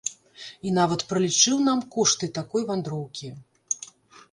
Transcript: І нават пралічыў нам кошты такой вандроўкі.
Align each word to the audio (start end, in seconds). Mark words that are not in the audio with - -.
І 0.67 0.71
нават 0.77 1.03
пралічыў 1.11 1.61
нам 1.67 1.79
кошты 1.97 2.31
такой 2.41 2.67
вандроўкі. 2.73 3.33